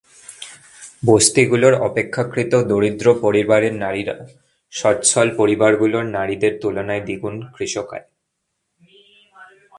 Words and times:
বস্তিগুলোর 1.05 1.75
অপেক্ষাকৃত 1.87 2.53
দরিদ্র 2.71 3.07
পরিবারের 3.21 3.73
নারীরা 3.83 4.15
সচ্ছল 4.73 5.27
পরিবারগুলোর 5.37 6.05
নারীদের 6.17 6.53
তুলনায় 6.61 7.03
দ্বিগুণ 7.07 7.35
কৃশকায়। 7.55 8.05